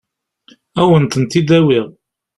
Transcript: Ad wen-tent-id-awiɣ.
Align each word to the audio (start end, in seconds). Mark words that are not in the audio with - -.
Ad 0.81 0.85
wen-tent-id-awiɣ. 0.89 1.87